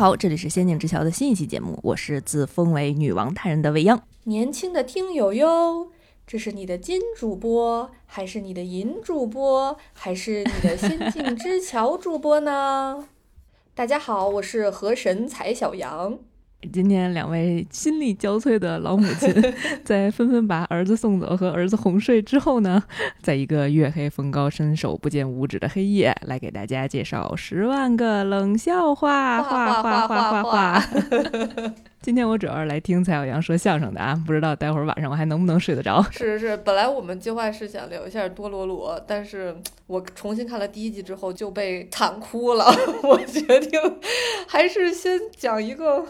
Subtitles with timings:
[0.00, 4.02] 好，这里是《仙境之桥》的新一期节目，我是自封为女王大人的未央。
[4.24, 5.88] 年轻的听友哟，
[6.26, 13.08] 这是你的金主播，还是你的银主播，还是你的仙境之桥主播呢？
[13.76, 16.18] 大家好，我是河神踩小羊。
[16.72, 19.34] 今天两位心力交瘁的老母亲，
[19.82, 22.82] 在纷纷把儿子送走和儿子哄睡之后呢，
[23.22, 30.84] 在一个月黑风高、伸手不见五指的黑夜，来给大家介绍十万个冷笑话，画画画画画。
[32.02, 36.02] 今天我主要是来听蔡小阳说相声的啊，不知道待会儿晚上我还能不能睡得着。
[36.10, 39.54] 是是，本来我们计划是想聊一下多罗罗，但是
[39.86, 42.64] 我重新看了第一集之后就被惨哭了，
[43.04, 43.78] 我决定
[44.48, 46.06] 还是先讲一个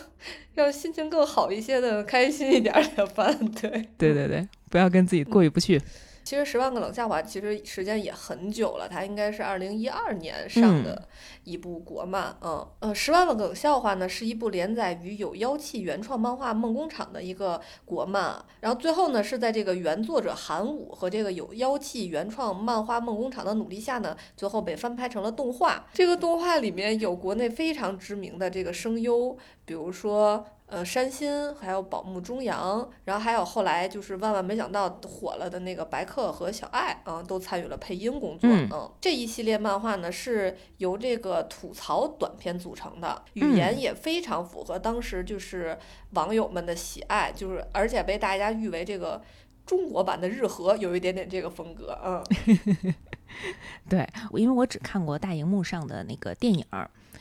[0.55, 3.37] 让心情更好一些的、开心一点的番。
[3.61, 5.83] 对对对对，不要跟自己过意不去。
[6.23, 11.09] 其实《十万个冷笑话》其实时间也很久了，它应该是二零一二年上的
[11.45, 12.37] 一部国漫。
[12.43, 25.87] 嗯呃，《十万个冷笑话》呢是一部连载于有妖气原创漫画梦工厂的一个国漫，然后最后呢是在这个原作者韩武和这个有妖气原创漫画梦工厂的努力下呢，最后被翻拍成了动画。
[25.93, 30.45] 这个动画里面有国内非常知名的这个声优，比如说。
[30.71, 38.49] 呃，山新还有宝木中阳，然后还有后来就是万万没想到火了的那个白客和小爱，嗯，都参与了配音工作。
[38.49, 45.79] 嗯，这一系列漫画呢是由这个吐槽短片组成的，语言也非常符合当时就是
[46.11, 49.23] 网友们的喜爱，就是而且被大家誉为这个
[49.67, 51.99] 中国版的日和，有一点点这个风格。
[52.05, 52.25] 嗯，
[53.89, 56.65] 对，因为我只看过大荧幕上的那个电影。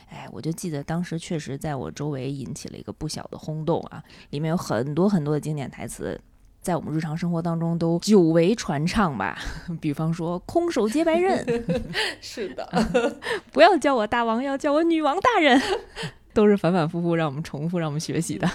[0.08, 4.02] 哎，我就记得当时确实在我周围引起了一个不小的轰动啊！
[4.30, 6.20] 里面有很多很多的经典台词，
[6.60, 9.38] 在我们日常生活当中都久为传唱吧。
[9.80, 11.44] 比方说“空手接白刃
[12.20, 13.16] ”，是的，
[13.52, 15.60] 不要叫我大王，要叫我女王大人，
[16.34, 18.48] 都是反反复复让我们重复、让我们学习的。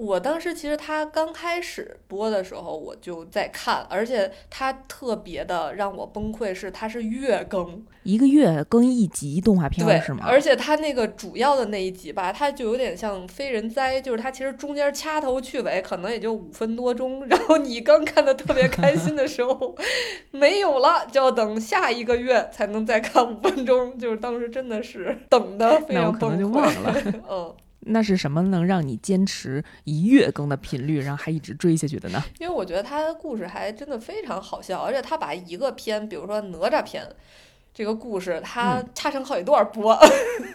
[0.00, 10.24] 我当时其实他刚开始播的时候，我就在看，而且他特别的让我崩溃，是他是月更，一个月更一集动画片是吗？
[10.26, 19.76] 而且他那个主要的那一集吧，他就有点像非人哉，就是他其实中间掐头去尾，可能也就五分多钟，然后你刚看的特别开心的时候，
[20.32, 27.54] 没有了，就要等下一个月才能再看五分钟，就是当时真的是等的非常崩溃， 嗯。
[27.86, 32.22] 那是什么能让你坚持一月更的频率，然后还一直追下去的呢？
[32.38, 37.06] 因为我觉得他的故事还真的非常好笑，而且他把一个片，比如说哪吒片
[37.72, 39.96] 这个故事，他插成好几段播，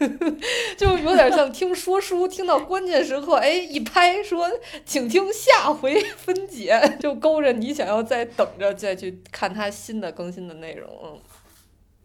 [0.77, 4.47] 就有点像听说书，听到关键时刻，哎，一拍说，
[4.85, 11.19] 请听下回分解，就勾着你想要再等着再去看他新的更新的内容。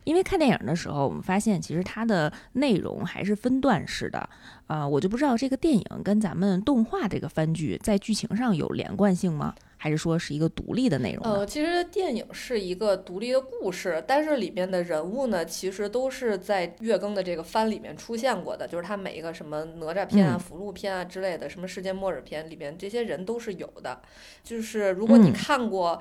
[0.00, 0.11] 嗯。
[0.11, 4.28] 因为看电影的时候，我们发现其实它的内容还是分段式的，
[4.66, 9.55] 啊，我就不知道这个电影跟咱们动画这个番剧在剧情上有连贯性吗？
[9.83, 11.25] 还是说是一个独立的内容？
[11.25, 24.03] 呃，其实电影是一个独立的故事，但是里面的人物呢，其实都是在月更的这个番里面出现过的，就是它每一个什么哪吒片啊、福禄片啊之类的，什么世界末日片里面这些人都是有的，
[24.44, 26.00] 就是如果你看过。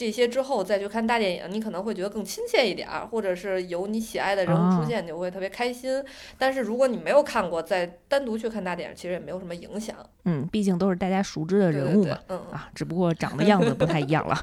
[0.00, 6.02] 这些之后再去看大电影，你可能会觉得更亲切一点儿，或者是有你喜爱的人物出现，你会特别开心。
[6.38, 9.94] 但是如果你没有看过，再单独去看大电影，其实也没有什么影响。
[10.24, 12.18] 嗯，毕竟都是大家熟知的人物嘛。
[12.28, 14.42] 嗯啊，只不过长的样子不太一样了。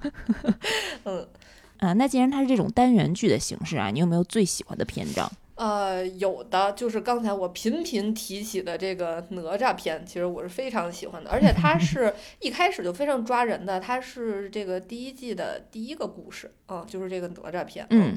[1.05, 1.27] 嗯
[1.81, 5.27] 啊，那既然它是这种单元剧的形式啊，你有没有最喜欢的篇章？
[5.57, 18.15] 呃，有的就是刚才我频频提起的这个哪吒篇，其实我是非常喜欢的，而且它 是一开始就非常抓人的，它是这个第一季的第一个故事，嗯，就是这个哪吒篇，嗯，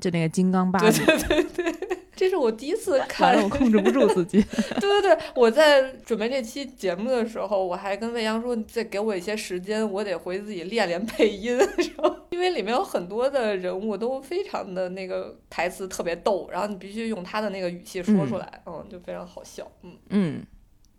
[0.00, 1.98] 就那个金刚芭比，对对对对。
[2.18, 4.42] 这是我第一次看，我控制不住自己。
[4.80, 11.56] 对对对，我在准备这期节目的时候，我还跟魏央说：“再给我一些时间，我得回自己练练配音。
[12.30, 19.70] ”因为里面有很多的人物都非常的那个台词特别逗，然后你必须用他的那个语气说出来，嗯，就非常好笑。
[19.82, 20.42] 嗯嗯，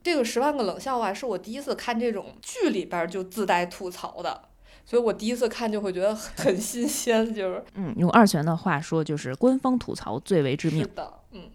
[0.01, 4.43] 这个十万个冷笑话是我第一次看这种剧里边就自带吐槽的。
[4.85, 10.81] 所以我第一次看就会觉得很新鲜，就是嗯，用二泉的话说就是官方吐槽最为致命。
[10.81, 11.49] 是的，嗯，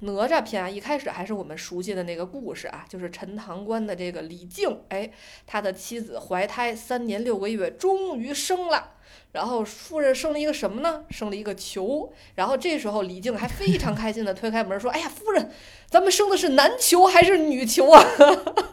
[0.00, 5.10] 哪吒篇啊，一开始还是我们熟悉的那个故事啊，就是陈塘关的这个李靖，哎，
[5.46, 8.92] 他的妻子怀胎三年六个月，终于生了，
[9.32, 11.04] 然后夫人生了一个什么呢？
[11.10, 15.50] 生了一个球，然后这时候李靖还非常开心的推开门说：“哎呀，夫人，
[15.90, 18.02] 咱们生的是男球还是女球啊？”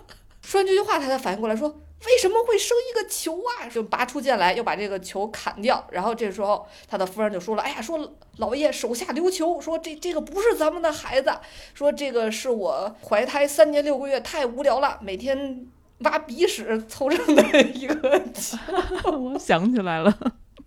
[0.41, 1.81] 说完这句话，他才反应过来说。
[2.07, 3.67] 为什么会生一个球啊？
[3.67, 5.85] 就拔出剑来，要把这个球砍掉。
[5.91, 11.31] 然后这时候他的夫人就说了：“哎呀，说老爷手下留情，说这这个不是咱们的孩子，
[11.73, 15.65] 说这个是我怀胎三年六个月，太无聊了，每天
[15.99, 18.57] 挖鼻屎凑成的一个球。
[19.11, 20.15] 我想起来了。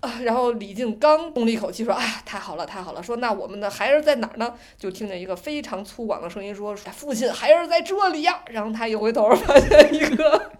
[0.00, 3.02] 啊，然后李靖刚松了一口气，说：“哎，太好了，太好了！
[3.02, 10.50] 说那我们的孩儿在哪儿呢？”就听见一个非常粗犷的声音说：“父亲，孩儿在这里呀！”然后他一回头，发现一个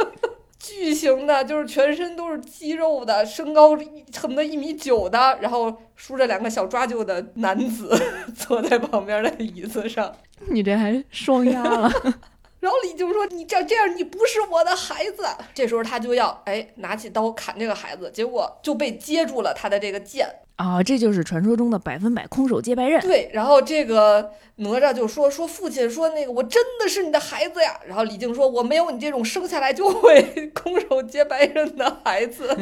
[0.58, 7.96] 巨型的，就是全身都是肌肉的，身高恨不得一米九的，然后梳着两个小抓阄的男子
[8.34, 10.14] 坐在旁边的椅子上。
[10.50, 11.90] 你这还双压了。
[12.60, 15.24] 然后李靖说：“你这这样，你不是我的孩子。”
[15.54, 20.28] 这时候他就要哎拿起刀砍这个孩子，结果就被接住了他的这个剑
[20.58, 20.82] 啊！
[20.82, 23.00] 这就是传说中的百分百空手接白刃。
[23.00, 30.22] 对，然后这个哪吒就说：“说父亲说那个我真的是你的孩子呀。”然后李靖说：“我没有你这种生下来就会
[30.54, 32.56] 空手接白刃的孩子。”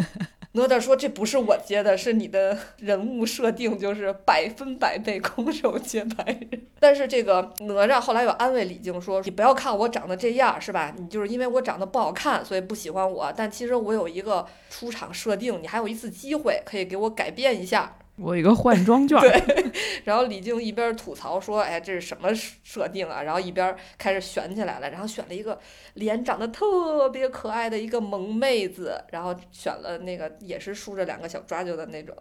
[0.56, 10.94] 哪吒说：“这不是我接的，是你的人物设定，就是百分百被空手接白刃。”但是这个哪吒后来又安慰李靖说：“你不要看我长得这样，是吧？
[10.97, 13.31] 你就是因为我长得不好看，所以不喜欢我。
[13.37, 19.72] 但其实我有一个出场设定，你还有一次机会可以给我改变一下。”我有一个换装 券，对。
[20.04, 25.58] 然后李靖一边吐槽说：“哎，这是什么设定啊？”然后一边开始选起来了，然后选了一个
[25.94, 32.16] 脸长得特别可爱的一个萌妹子，然后选了那个也是梳着两个小抓阄的那种，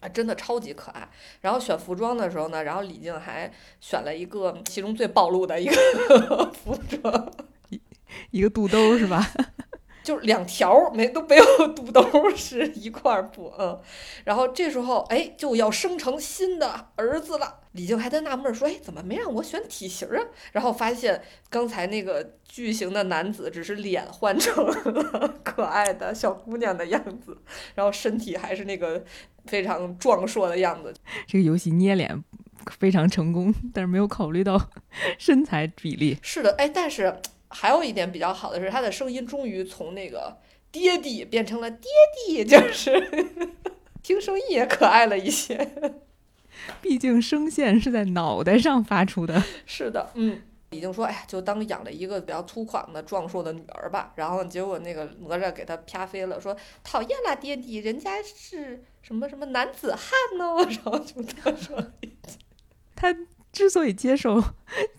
[0.00, 1.08] 啊，真的超级可爱。
[1.40, 3.50] 然后选服装的时候呢，然后李靖还
[3.80, 5.72] 选了一个其中最暴露的一个
[6.52, 7.32] 服装，
[7.68, 7.80] 一
[8.30, 9.24] 一个肚兜是吧？
[10.06, 11.44] 就是两条没都没有
[11.74, 13.76] 肚兜是一块布，嗯，
[14.24, 17.62] 然后这时候哎就要生成新的儿子了。
[17.72, 20.22] 李靖还在纳闷说，哎，怎么没让我选体型啊？
[20.52, 21.20] 然后发现
[21.50, 27.36] 刚才那个巨型的男子只是脸换成了 可爱的小姑娘的样子，
[27.74, 29.04] 然后身体还是那个
[29.46, 30.94] 非常壮硕的样子。
[31.26, 32.22] 这个游戏捏脸
[32.78, 34.70] 非常成功，但是没有考虑到
[35.18, 36.16] 身材比例。
[36.22, 37.12] 是的，哎，但是。
[37.48, 40.38] 还有一点比较好的是，他的声音终于从那个
[40.72, 41.88] 爹地变成了爹
[42.26, 43.08] 地， 就是
[44.02, 45.70] 听声音也可爱了一些。
[46.82, 49.42] 毕竟声线是在脑袋上发出的。
[49.64, 54.12] 是的，嗯，已经说，哎呀，就当养了一个比较粗犷的壮硕的女儿吧。
[54.16, 60.56] 然后结果那个哪吒给他啪飞了，说讨厌啦，爹地，人家是什么什么男子汉呢？
[60.68, 61.92] 然后就他说
[62.96, 63.14] 他。
[63.56, 64.38] 之所以接受，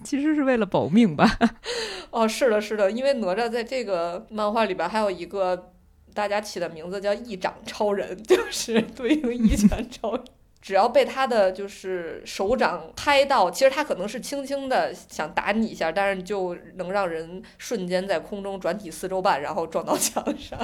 [0.04, 1.30] 其实是为了保命吧。
[2.10, 5.72] 哦，是的，是的，因为哪吒在这个漫画里边还有一个
[6.16, 10.24] 大家起的名字叫一掌超人， 就是对应一拳超人。
[10.60, 20.60] 只要被他的就是手掌拍到，其实他可能是轻轻的想打你一下，但是就能让人瞬间在空中转体四周半，然后撞到墙上。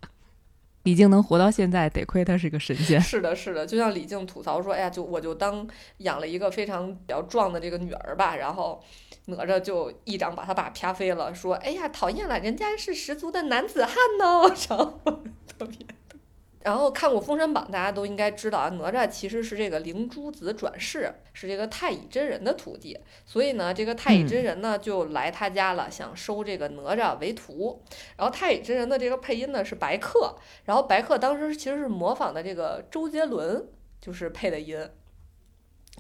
[0.89, 2.99] 李靖能活到现在，得亏他是个神仙。
[2.99, 8.83] 是的，是的，就像李靖吐槽说：“哎呀，就我就当养了一个非常比较壮的这个女儿吧。”然后
[9.25, 14.99] 哪吒就一掌把他爸啪飞了，说：“哎呀，讨厌了，人家是十足的男子汉呢。”然后
[15.45, 15.77] 特别。
[16.61, 22.99] 然后看过《封神榜》，大家都应该知道啊，哪吒其实是这个灵珠子转世，是这个太乙真人的徒弟。
[23.25, 27.81] 所以呢，这个太乙真人呢就来他家了，想收这个哪吒为徒。
[28.17, 30.35] 然后太乙真人的这个配音呢是白客，
[30.65, 33.65] 然后白客当时其实是模仿的这个周杰伦，
[34.01, 34.77] 就是配的音，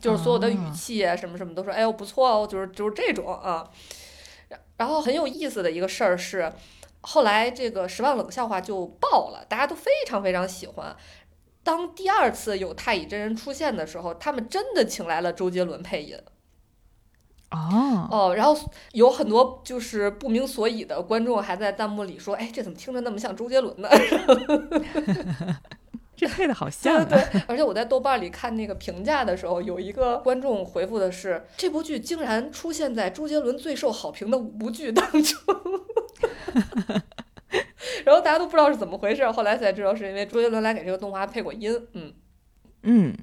[0.01, 3.69] 就是所有的语气啊什么什么都说，哎呦不错哦，就是就是这种啊。
[4.75, 6.51] 然后很有意思的一个事儿是。
[7.01, 10.95] 后来这个十万冷笑话就爆了，大家都非常非常喜欢。
[11.63, 16.17] 当第二次有太乙真人出现的时候，他们真的请来了周杰伦配音。
[17.51, 18.55] 哦哦，然后
[18.91, 23.89] 有很多就是不明所以的观众还在弹幕里说：“哎，这怎么听着那么像周杰伦呢？”
[26.19, 27.07] 这配的好 像。
[27.07, 35.39] 对，而且我在豆瓣里看那个评价的时候，有一个观众回复的是：“这部剧竟然出现在周杰伦最受好评的五部剧当中。
[38.05, 42.13] ”然后大家都不知道是怎么回事，后来才知道是因为周杰伦来给这个动画配过音，嗯
[42.83, 43.15] 嗯。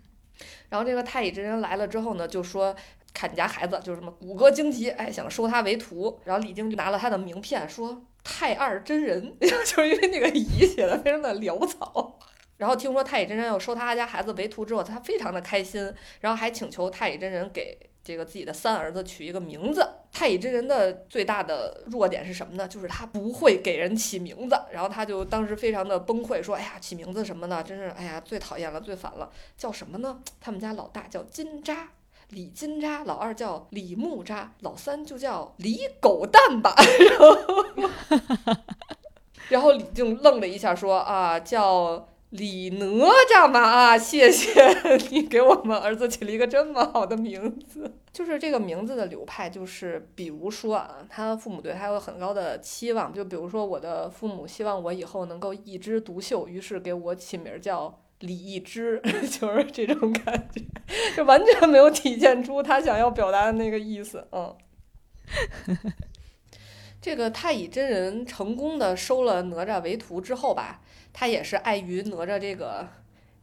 [0.68, 2.74] 然后这个太乙真人来了之后呢，就说
[3.14, 6.18] 看你家孩子就是什么骨骼惊奇，哎，想收他为徒。
[6.24, 12.18] 然后李靖就拿了他的名片，说太二真人， 就是因为那个乙写的非常的潦草。
[12.56, 17.78] 然后听说太乙真人要收他家孩子为徒之后，他非常的开心，然后还请求太乙真人给。
[18.06, 22.68] 这个自己的三儿子取一个名字，太乙真人的最大的弱点是什么呢？
[22.68, 24.56] 就是他不会给人起名字。
[24.70, 29.28] 然后他就当时非常的崩溃，说：“哎呀，起名字什么的，真是哎呀，最讨厌了，最烦了。
[29.58, 30.20] 叫什么呢？
[30.40, 31.78] 他们家老大叫金吒，
[32.28, 36.76] 李金吒；老二叫李木吒，老三就叫李狗蛋吧。
[37.10, 38.56] ”然后
[39.50, 42.86] 然后李靖愣了一下，说啊，叫李哪
[43.30, 44.52] 吒嘛啊，谢谢
[45.10, 47.92] 你给我们儿子起了一个这么好的名字。
[48.12, 58.00] 就是这个名字的流派，就是比如说啊，他父母对他有很高的期望，就比如说我的父母希望我以后能够一枝独秀，于是给我起名叫。
[58.20, 58.98] 李一枝
[59.38, 60.62] 就是这种感觉，
[61.14, 64.26] 就完全没有体现出他想要表达的那个意思。
[64.32, 64.56] 嗯，
[66.98, 70.80] 这个太乙真人成功的收了哪吒为徒之后吧，
[71.18, 72.86] 他也是碍于哪吒这个。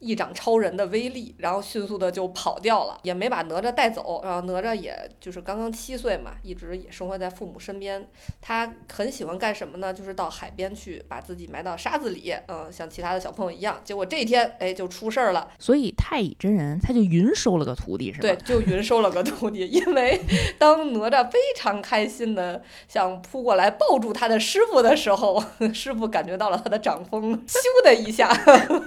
[0.04, 4.20] 一掌超人的威力，然后迅速的就跑掉了，也没把哪吒带走。
[4.22, 8.06] 然后哪吒也就是刚刚七岁嘛，一直也生活在父母身边。
[8.42, 9.94] 他很喜欢干什么呢？
[9.94, 13.80] 就是到海边去，把自己埋到沙子里，嗯，像其他的小朋友一样。
[13.82, 15.48] 结果这一天，哎，就出事儿了。
[15.58, 18.28] 所以太乙真人他就云收了个徒弟，是吧？
[18.28, 19.66] 对，就云收了个徒弟。
[19.66, 20.20] 因为
[20.58, 25.42] 当哪吒非常开心的想扑过来抱住他的师傅的时候，
[25.72, 28.30] 师傅感觉到了他的掌风，咻的一下，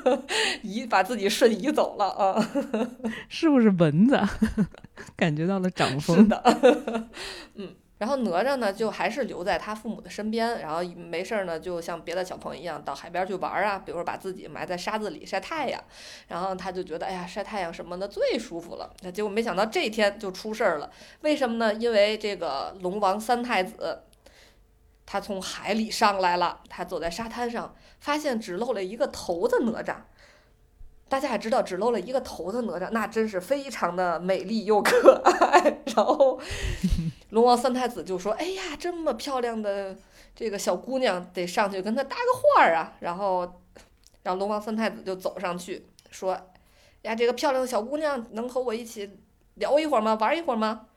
[0.62, 1.06] 一把。
[1.07, 2.49] 自己瞬移走了啊！
[3.29, 4.19] 是不是蚊子？
[5.15, 6.17] 感觉到了掌风。
[6.17, 7.09] 是的，
[7.55, 7.73] 嗯。
[7.97, 15.83] 然后哪吒呢，就还是留在他父母的身边，然后没事儿呢，就像别的小朋友一样到海边去玩啊，比如说把自己埋在沙子里晒太阳。
[16.27, 18.93] 然后他就觉得，哎呀，晒太阳什么的最舒服了。
[19.01, 20.91] 那结果没想到这一天就出事儿了。
[21.21, 21.73] 为什么呢？
[21.73, 24.03] 因为这个龙王三太子，
[25.07, 29.95] 他从海里上来了，他走在沙滩上，发现只露了一个头的哪吒。
[31.09, 35.79] 大家也知道，只露了一个头的哪吒，那真是非常的美丽又可爱。
[35.95, 36.39] 然后，
[37.29, 39.95] 龙王三太子就说：“哎呀，这么漂亮的
[40.35, 43.61] 这个小姑娘，得上去跟她搭个话儿啊。”然后，
[44.23, 46.37] 然后龙王三太子就走上去说
[47.03, 49.17] ：“呀，这个漂亮的小姑娘，能和我一起
[49.55, 50.17] 聊一会儿吗？
[50.19, 50.87] 玩一会儿吗？”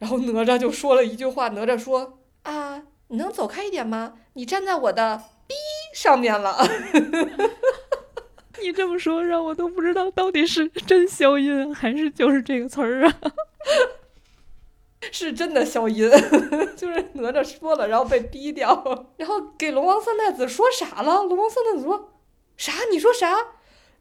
[0.00, 4.14] 然后哪吒就说了一句话：“哪吒说啊，你能走开一点吗？
[4.32, 5.54] 你站在我的逼
[5.94, 6.56] 上面了。”
[8.62, 13.14] 你这么说，让我都不知道到底是真消音还是就是这个词儿啊？
[15.10, 16.08] 是真的消音，
[16.76, 21.24] 就是哪吒说了，然后被逼掉，然后给龙王三太子说傻了。
[21.24, 22.12] 龙王三太子说
[22.56, 22.72] 啥？
[22.90, 23.36] 你说啥？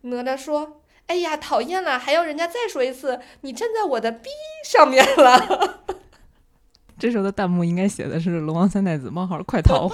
[0.01, 4.29] 哪吒说：“哎呀，讨厌了，还要人家再说一次，你站在我的逼
[4.63, 5.83] 上面了。
[6.99, 9.89] ”这时候的弹幕应该写的是“龙王三太子冒号快逃”。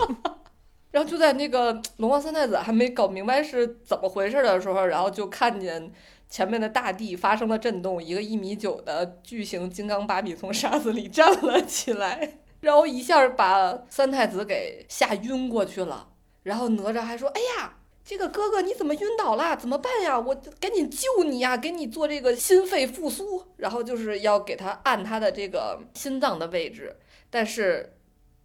[0.98, 5.94] 然后就在那个龙王三太子还没搞明白是怎么回事的时候，然后就看见
[6.28, 16.08] 前面的大地发生了震动，一个一米九的巨型金刚芭比从沙子里站了起来，然后一下把三太子给吓晕过去了。
[16.42, 19.56] 然后哪吒还说：“哎呀，这个哥哥你怎么晕倒了？
[19.56, 20.20] 怎么办呀？
[20.20, 26.96] 我赶紧救你呀，给你做这个心肺复苏，然后就是要给他按他的这个心脏的位置，
[27.30, 27.94] 但是。”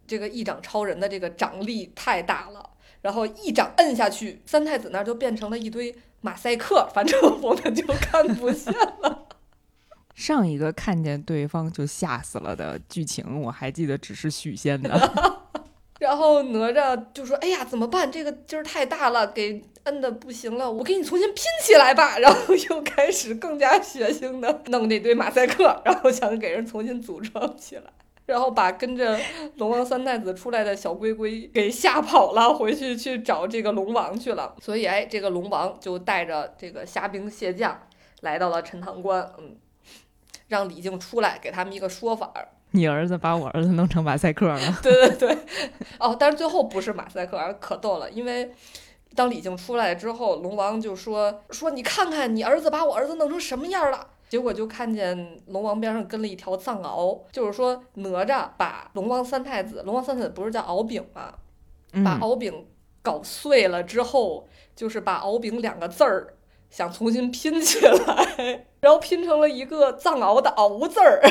[0.05, 2.69] 这个一掌超人的这个掌力太大了，
[3.01, 9.27] 然后一掌摁下去，三太子那儿就变成了一堆马赛克， 反正我们就看不见了。
[10.15, 15.41] 上一个看见对方就吓死了的剧情，我还记得只是许仙的。
[15.99, 18.11] 然后哪吒就说：“哎呀，怎么办？
[18.11, 27.83] 这个劲儿太大了，给摁的不行了，我给你重新拼起来吧。”然后又开始更加血腥的弄那堆马赛克，然后想给人重新组装起来。
[28.25, 29.19] 然后把跟着
[29.57, 34.55] 龙王三太子出来的小龟龟给吓跑了，回去去找这个龙王去了。
[34.61, 37.77] 所以，哎，这个龙王就带着这个虾兵蟹将
[38.21, 39.57] 来到了陈塘关，嗯，
[40.47, 42.47] 让李靖出来给他们一个说法儿。
[42.71, 44.59] 你儿子把我儿子弄成马赛克了？
[44.81, 45.37] 对对对，
[45.99, 48.51] 哦，但是最后不是马赛克，可逗了，因为
[49.13, 54.07] 当李靖出来之后，龙王就说说你看看你儿子把我儿子弄成什么样了。
[54.33, 61.35] 结果就看见龙王边上跟了一条藏獒，就是说哪吒把龙王三太子，龙王三太子不是叫敖丙吗？
[62.03, 62.65] 把敖丙
[63.03, 66.33] 搞碎了之后，就是把敖丙两个字儿
[66.71, 71.21] 想重新拼起来，然后拼成了一个藏獒的敖字儿，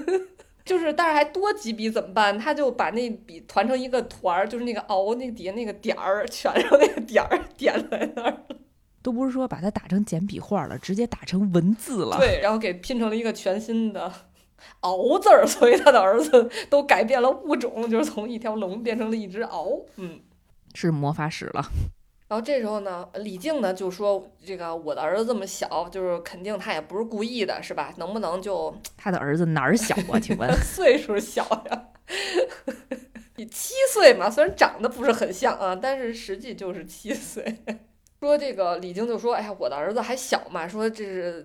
[0.62, 2.38] 就是但是还多几笔怎么办？
[2.38, 8.56] 他就把那笔团成一个团儿，就是那个敖那底下那个点儿，全上那个点儿点在那儿了。
[9.02, 12.16] 都不是说把它打成简笔画了，直接打成文字了。
[12.18, 14.12] 对，然后给拼成了一个全新的
[14.80, 19.68] “敖”字儿，所以他的儿子都改变了物种，就是从一条龙变成了一只敖。
[19.96, 20.20] 嗯，
[20.74, 21.64] 是魔法使了。
[22.28, 27.92] 然后这时候呢，李靖呢就说：“这个我的儿子这么小，就是肯定他也不是故意的，是吧？
[27.98, 30.18] 能不能就 他的儿子哪儿小啊？
[30.18, 31.88] 请问 岁数小呀？
[33.36, 37.58] 你七岁嘛，虽然长得不是很像啊，但是实际就是七岁。”
[38.22, 41.44] 说这个李靖就说：“哎呀，我的儿子还小嘛，说这是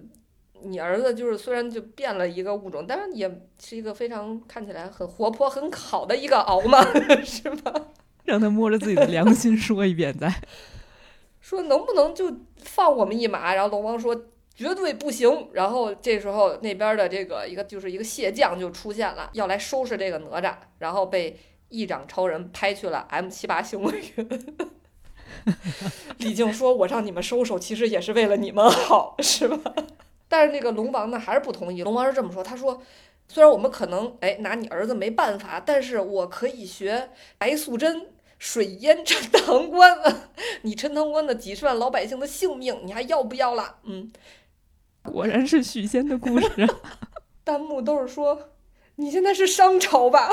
[0.62, 6.80] 你儿子，就是虽然就变了一个物种，但是也是一个非常看起来很活泼、很好的一个敖嘛，
[7.26, 7.74] 是吧？”
[8.26, 10.32] 让他摸着自己的良心说一遍再。
[11.42, 13.56] 说能不能就放我们一马？
[13.56, 14.16] 然后龙王说
[14.54, 15.48] 绝对不行。
[15.54, 24.77] 然后这时候那边的这个一个就是一个蟹将就出现了，要来收拾这个哪吒，然后被一掌超人拍去了 M 七八星云。
[26.20, 29.74] 李靖说：“我让你们收手，其实也是为了你们好，是吧？”
[30.28, 31.84] 但是那个龙王呢，还是不同意。
[31.84, 32.82] 龙王是这么说：“他说，
[33.28, 38.08] 虽然我们可能哎拿你儿子没办法，但是我可以学白素贞。”
[38.40, 39.98] 水淹陈塘关，
[40.62, 43.78] 你陈塘关的几十万老百姓的性命，你还要不要了？
[43.82, 44.12] 嗯，
[45.02, 46.48] 果然是许仙的故事。
[47.44, 48.50] 弹幕都是说，
[48.98, 50.30] 你现在是商朝吧？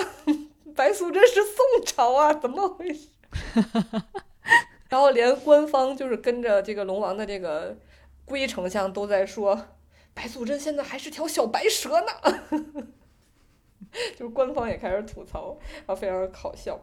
[0.77, 2.35] 白素贞是宋朝啊？
[2.35, 3.09] 怎么回事？
[4.95, 7.77] 然后连官方就是跟着这个龙王的这个
[8.25, 9.61] 龟丞相都在说，
[10.15, 12.87] 白素贞现在还是条小白蛇呢。
[14.17, 16.81] 就是官方也开始吐槽，然后非常搞笑。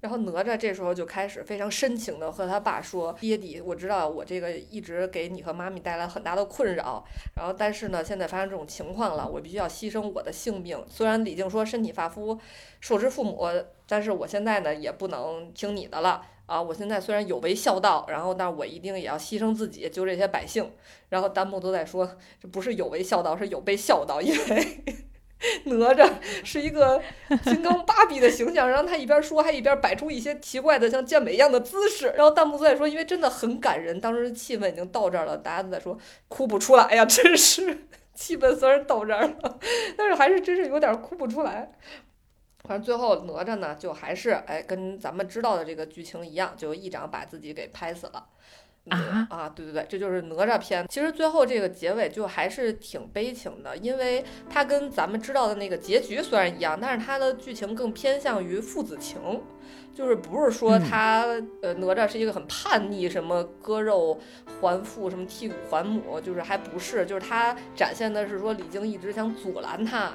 [0.00, 7.02] 然后哪吒这时候就开始非常深情的和他爸说：“爹地，我知道我这个一直给你和妈咪带来很大的困扰。
[7.34, 10.84] 然后但是呢，现在发生这种情况了，我必须要牺牲我的性命。
[10.86, 12.38] 虽然李靖说身体发肤
[12.78, 13.48] 受之父母，
[13.86, 16.60] 但是我现在呢也不能听你的了啊！
[16.60, 20.72] 我现在虽然有违孝道，然后但我一定也要牺牲自己救这些百姓。
[21.10, 22.10] 然后弹幕都在说，
[22.42, 24.84] 这不是有违孝道，是有悖孝道，因为。
[25.66, 26.10] ”哪吒
[26.42, 27.00] 是一个
[27.44, 39.60] 金刚芭比的形象，然后他一边说还一边摆出一些奇怪的像健美一样的姿势，然后弹幕都在说，因为真的很感人，当时气氛已经到这儿了，大家都在说哭不出来，呀，真是气氛虽然到这儿了，
[39.96, 41.70] 但是还是真是有点哭不出来。
[42.68, 48.26] 反正最后哪吒呢，就还是哎跟咱们知道的这个剧情一样，就一掌把自己给拍死了。
[48.90, 50.86] 啊啊，对对对，这就是哪吒篇。
[50.88, 59.42] 其实最后这个结尾就还是挺悲情的，因为它跟咱们知道的那个结局虽然一样，但是它的剧情更偏向于父子情，
[59.94, 61.24] 就是不是说他
[61.60, 64.18] 呃哪吒是一个很叛逆，什么割肉
[64.58, 70.12] 还父，什么剔骨还母，就是还不是，就是他展现的是说李靖一直想阻拦他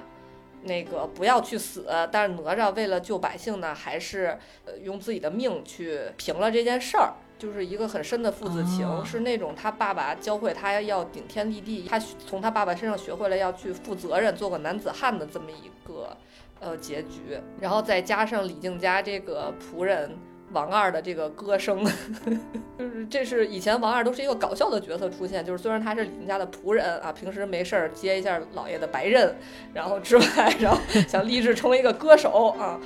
[0.63, 7.13] 那个不要去死，但是哪吒为了救百姓呢，还是呃用自己的命去平了这件事儿。
[7.39, 16.15] 就是一个很深的父子情，是那种他爸爸教会他要顶天立地，他从他爸爸身上学会了要去负责任，做个男子汉的这么一个
[16.61, 17.37] 呃结局。
[17.59, 20.17] 然后再加上李靖家这个仆人
[20.53, 21.83] 王二的这个歌声，
[22.77, 29.35] 就是这是以前王二都是一个搞笑的角色出现，就是虽然他是李靖家的仆人啊，平时没事儿接一下老爷的白刃，
[29.73, 32.79] 然后之外，然后想立志成为一个歌手啊。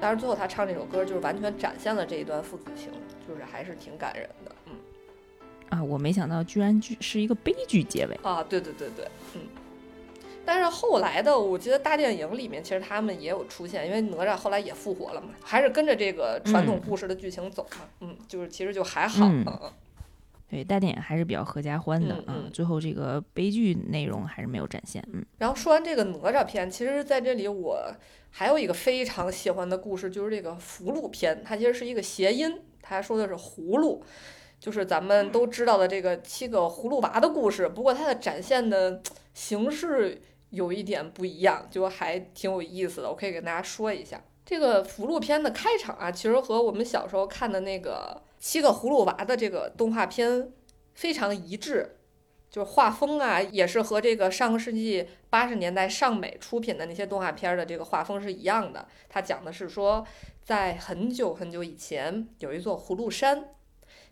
[0.00, 2.90] 但是最后他唱这首歌，就是完全展现了这一段父子情，
[3.28, 4.72] 就是还是挺感人的，嗯。
[5.68, 8.42] 啊，我没想到居然剧是一个悲剧结尾啊！
[8.42, 9.40] 对对对对，嗯。
[10.50, 19.72] 但是后来的，我记得大电影里面其实他们也有出现，因为哪吒后来也复活了嘛，还是跟着这个传统故事的剧情走嘛，嗯，就是其实就还好，嗯嗯。
[20.50, 22.50] 对，大电影还是比较合家欢的啊。
[22.52, 25.24] 最后这个悲剧内容还是没有展现，嗯。
[25.38, 27.94] 然后说完这个哪吒篇，其实在这里我。
[28.32, 31.42] 还有一个非常喜欢的故事，就是这个葫芦篇。
[31.44, 34.04] 它其实是一个谐音，它说的是葫芦，
[34.60, 37.68] 就是咱们都知道的这个七个葫芦娃的故事。
[37.68, 39.02] 不过它的展现的
[39.34, 43.08] 形式有一点不一样，就还挺有意思的。
[43.08, 50.52] 我可以给大家说一下，这个葫芦篇的开场啊，其实和我们小时候看的那个七个葫芦娃的这个动画片
[50.94, 51.96] 非常一致。
[52.50, 58.88] 就是画风啊，也是和这个上个世纪八十年代上美出品的那些动画片的这个画风是一样的。
[59.08, 60.04] 它讲的是说，
[60.42, 63.50] 在很久很久以前，有一座葫芦山，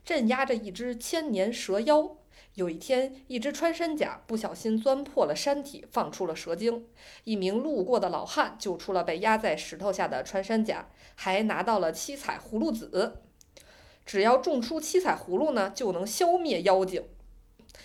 [0.05, 2.17] 镇压着一只千年蛇妖。
[2.59, 6.89] 有一天，一只穿山甲不小心钻破了山体，放出了蛇精。
[7.23, 13.23] 一名路过的老汉救出了被压在石头下的穿山甲，还拿到了七彩葫芦籽。
[14.05, 17.05] 只要种出七彩葫芦呢，就能消灭妖精。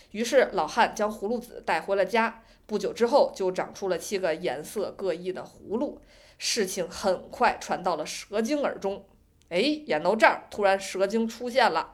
[0.09, 6.01] 于是老汉将葫芦籽带回了家，不久之后就长出了七个颜色各异的葫芦。
[6.39, 9.05] 事情很快传到了蛇精耳中。
[9.49, 11.91] 哎，演到这儿，突然蛇精出现了，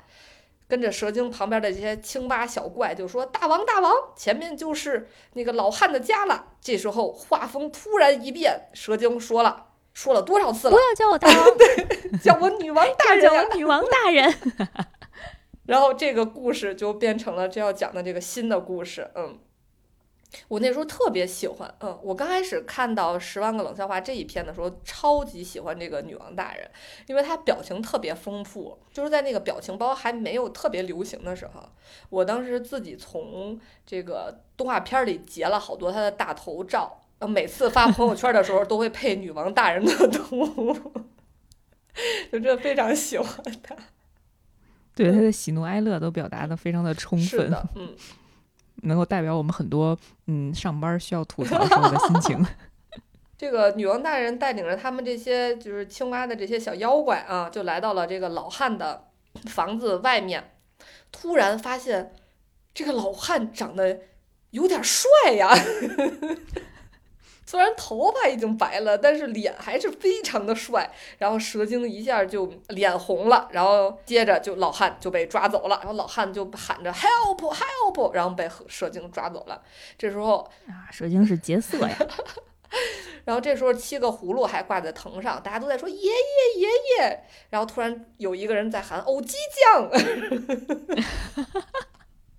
[0.69, 10.75] 跟着蛇精旁边的这些青蛙小怪就说：“大王，大王，前面就是那个老汉的家了。”这时候画风突然一变，蛇精说了：“说了多少次了？
[10.75, 14.31] 不要叫我大王， 对叫我女王大人，叫我女王大人。
[15.65, 19.39] ”然后这个故事就变成了这要讲的这个新的故事，嗯，
[20.49, 26.69] 我那时候特别喜欢，嗯，我刚开始看到《十万个冷笑话》这一篇的时候，超级喜欢这个女王大人，
[27.07, 31.63] 因为她表情特别丰富，就是在那个表情包还没有特别流行的时候，
[32.09, 40.75] 我当时自己从这个动画片里截了好多她的大头照，每次发朋友圈的时候都会配女王大人的图。
[42.31, 43.29] 就真的非常喜欢
[43.61, 43.75] 她。
[44.95, 47.93] 对她的喜怒哀乐都表达的非常的充分，嗯，
[48.83, 52.45] 能够代表我们很多嗯上班需要吐槽 时候的心情。
[53.37, 59.05] 这个女王大人带领着他们这些就是青蛙的这些小妖怪啊，就来到了这个老汉的
[59.45, 60.51] 房子外面，
[61.11, 62.13] 突然发现
[62.73, 63.99] 这个老汉长得
[64.51, 65.55] 有点帅呀。
[67.49, 70.87] 虽然头发已经白了，但是脸还是非常的帅。
[71.17, 75.75] 然后蛇精一下就脸红了，然后接着就老汉就被抓走了。
[75.77, 79.59] 然后老汉就喊着 “help help”，然后被蛇精抓走了。
[79.97, 81.97] 这时候啊，蛇精是劫色呀。
[83.25, 86.67] 然后这时候七个葫芦还挂在藤上，大家都在说爷爷爷
[86.99, 87.23] 爷。
[87.49, 89.89] 然后突然有一个人在喊偶鸡酱。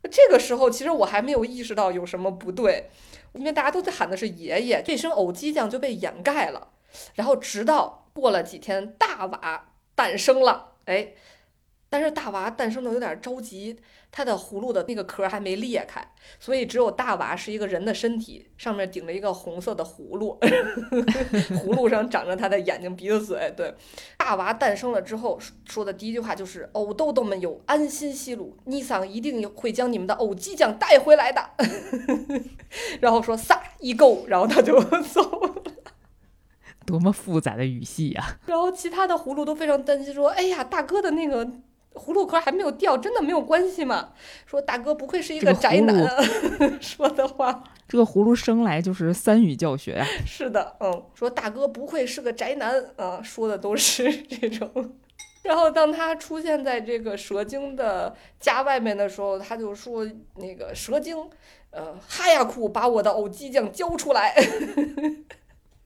[0.09, 2.91] 这个时候其实我还没有意识到有什么不对。
[3.35, 6.69] 因为大家都在喊的是爷爷，这声藕鸡匠就被掩盖了。
[7.15, 11.13] 然后直到过了几天，大娃诞生了，哎，
[11.93, 13.77] 但是大娃诞生的有点着急，
[14.13, 16.01] 他的葫芦的那个壳还没裂开，
[16.39, 20.39] 所以只有大娃是一个人的身体，上面顶着一个红色的葫芦，
[21.59, 23.53] 葫芦上长着他的眼睛、鼻子、嘴。
[23.57, 23.75] 对，
[24.17, 25.37] 大娃诞生了之后
[25.69, 31.51] 说的第一句话就是：“偶豆豆们有安心西鲁，尼桑一定会将你们的偶鸡酱带回来的。
[33.03, 34.81] ”然后说撒一够，然后他就
[35.13, 35.55] 走了。
[36.87, 38.39] 多么复杂的语系呀！
[38.47, 41.49] 然后其他的葫芦都非常担心，说：“哎呀，大哥的那个
[41.95, 44.11] 葫芦壳还没有掉，真的没有关系吗？”
[44.47, 46.07] 说：“大哥不愧是一个宅男。
[46.81, 50.07] ”说的话，这个葫芦生来就是三语教学呀。
[50.27, 54.95] 是的，嗯，说大哥不愧是个宅男啊，说的都是 这种。
[55.43, 61.17] 然后当他出现在这个蛇精的家外面的时候，他就说：“那个蛇精。”
[61.73, 64.35] 呃，哈亚库把我的偶鸡酱交出来。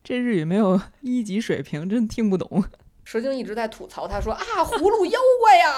[0.02, 2.64] 这日语没有一级水平，真听不懂。
[3.04, 5.74] 蛇精一直在吐槽，他说啊，葫芦妖怪呀。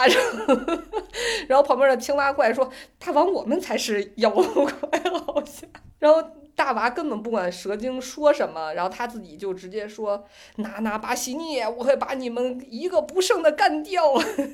[1.49, 5.69] 然后旁边的青蛙怪说，大王我们才是妖怪，好像。
[5.99, 6.23] 然后
[6.55, 10.25] 大娃根本不管蛇精说什么，然后他自己就直接说，
[10.57, 14.03] 拿拿巴西尼，我会把你们一个不剩的干掉。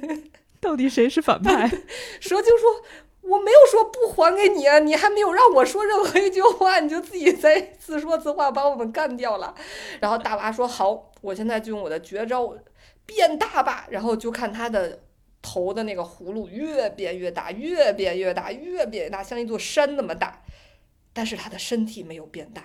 [0.61, 1.69] 到底谁是反派？
[2.21, 2.83] 蛇精说。
[3.23, 9.55] 我没有说不还给你啊，你还没有让我说任何一句话，你就自己在自说自话把我们干掉了。
[10.01, 12.53] 然后大娃说好，我现在就用我的绝招
[13.07, 13.87] 变大吧。
[13.91, 14.99] 然后就看他的
[15.41, 20.43] 头的那个葫芦越变越大，越变越大，越变越大，像一座山那么大。
[21.13, 22.63] 但是他的身体没有变大，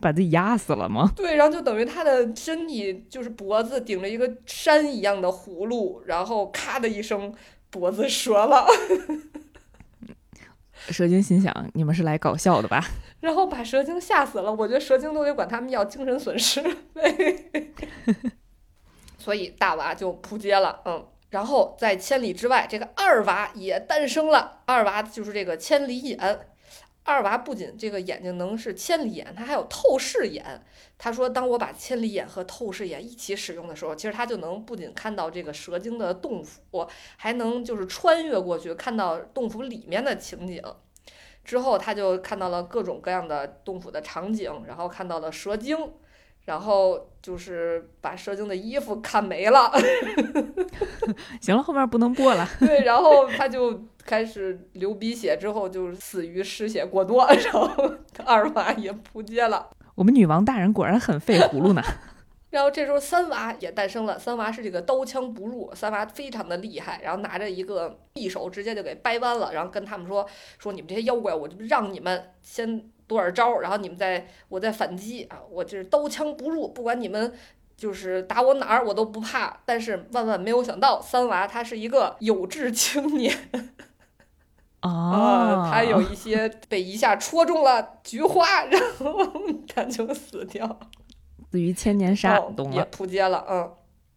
[0.00, 1.12] 把自己压死了吗？
[1.16, 7.34] 对，然后就等于他的身体就是脖子顶着一个山一样的葫芦，然后咔的一声
[7.70, 8.66] 脖子折了。
[10.90, 12.84] 蛇精心想：“你们是来搞笑的吧？”
[13.20, 14.52] 然后把蛇精吓死了。
[14.52, 16.62] 我觉得蛇精都得管他们要精神损失
[16.94, 17.72] 费。
[19.18, 20.80] 所以大娃就扑街了。
[20.84, 24.60] 嗯，然后在千里之外，这个二娃也诞生了。
[24.66, 26.18] 二娃就是这个千里眼。
[27.08, 30.62] 二娃不仅这个眼睛能是千里眼，他还有透视眼。
[30.98, 40.62] 他说：“当我把千里眼和透视眼一起使用的时候，其实他就能不仅看到这个蛇精的洞府，还能就是穿越过去看到洞府里面的情景。
[41.44, 45.78] 之后他就看到了各种各样的洞府的场景，然后看到了蛇精，
[46.48, 49.70] 然后就是把蛇精的衣服砍没了。
[51.40, 52.44] 行了，后面不能播了。
[52.58, 57.70] 对，然后他就。”开始流鼻血之后，就死于失血过多， 然后
[58.24, 59.68] 二娃也扑街了。
[59.94, 61.82] 我们女王大人果然很费葫芦呢。
[62.48, 70.26] 然后这时候三娃也诞生了，三娃是这个刀枪不入，三娃非常的厉害，然后拿着一个匕首直接就给掰弯了，然后跟他们说
[70.58, 77.34] 说你们这些妖怪，我就让你们先多少招，然后你们再我再反击啊，我就是刀枪不入，不管你们。
[77.78, 83.32] 就是打我哪儿我都不怕，但是万万没有想到，三娃他是一个有志青年。
[84.82, 89.16] 啊，他有一些被一下戳中了菊花，然后
[89.72, 90.80] 他就死掉，
[91.52, 93.72] 死于千年杀，懂也扑街了，嗯。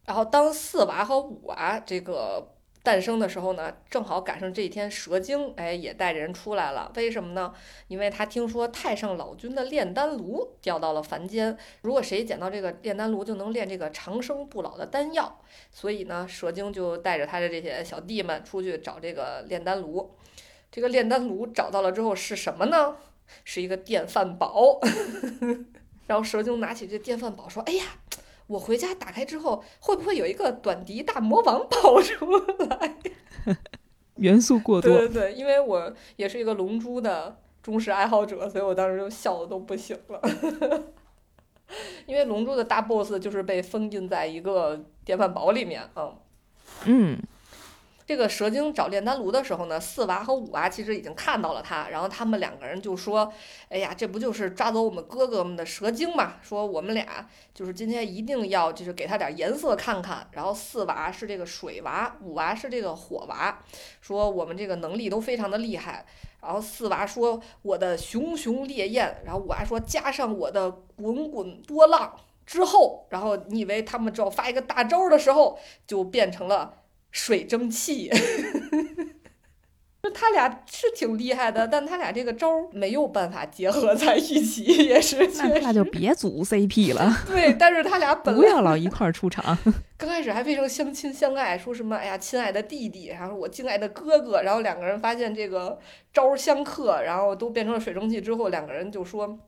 [0.06, 2.51] 然后当四娃和五娃这个
[2.82, 6.90] 诞生的时候呢，正好赶上这一天，蛇精哎也带着人出来了。
[6.96, 7.54] 为什么呢？
[7.88, 15.40] 因为他听说太上老君的炼丹炉掉到了凡间，如果谁捡到这个炼丹炉，就能炼这个长生不老的丹药。
[15.70, 20.14] 所以呢，蛇精就带着他的这些小弟们出去找这个炼丹炉。
[20.70, 22.96] 这个炼丹炉找到了之后是什么呢？
[23.44, 24.80] 是一个电饭煲。
[26.08, 27.84] 然后蛇精拿起这电饭煲说：“哎呀，
[28.52, 32.36] 我回家打开之后，会不会有一个短笛大魔王跑出
[32.68, 32.96] 来？”
[34.16, 34.98] 元素过多。
[34.98, 40.20] 对对对，因为我也是一个龙珠的忠实爱好者，所以我当时就笑的都不行了。
[42.04, 46.14] 因为龙珠的大 boss 就是被封印在一个电饭煲里面，嗯。
[46.84, 47.18] 嗯，
[48.12, 53.32] 这个蛇精找炼丹炉的时候呢，四娃和五娃其实已经看到了他，然后他们两个人就说
[53.70, 56.34] ：“哎呀，这不就是抓走我们哥哥们的蛇精嘛？
[56.42, 63.58] 说我们俩就是今天一定要就是给他点颜色看看。”然后四娃是这个水娃，五娃是这个火娃，
[64.02, 66.04] 说我们这个能力都非常的厉害。
[66.42, 72.14] 然后四娃说我的熊熊烈焰，然后五娃说加上我的滚滚波浪。
[72.44, 76.81] 之后，然后你以为他们只要发一个大招的时候，就变成了
[77.12, 78.10] 水蒸气。
[80.02, 85.24] 就他俩是挺厉害的，但他俩这个招没有办法结合在一起， 也是。
[85.36, 87.22] 那那就别组 CP 了。
[87.24, 89.56] 对，但是他俩 本不要老一块儿出场。
[89.96, 95.78] 刚开始还非常相亲相爱，说什么哎呀，亲爱的弟弟，然后我敬爱的哥哥，然后两个人发现这个
[96.12, 99.38] 招儿相克，然后都变成了水蒸气之后，两个人就说。